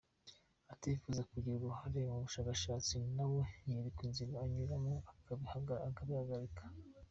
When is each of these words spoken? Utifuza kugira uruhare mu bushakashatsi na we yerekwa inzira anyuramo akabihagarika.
Utifuza 0.73 1.21
kugira 1.31 1.55
uruhare 1.57 1.99
mu 2.09 2.17
bushakashatsi 2.25 2.95
na 3.15 3.25
we 3.31 3.41
yerekwa 3.69 4.01
inzira 4.07 4.33
anyuramo 4.45 4.95
akabihagarika. 5.11 6.63